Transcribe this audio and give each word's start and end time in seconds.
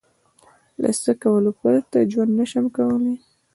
له 0.81 0.89
څه 1.03 1.11
کولو 1.23 1.51
پرته 1.61 1.97
ژوند 2.11 2.31
نشم 2.39 2.65
کولای؟ 2.77 3.15